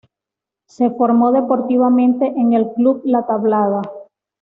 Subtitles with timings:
[0.67, 3.83] Se formó deportivamente en el Club La Tablada.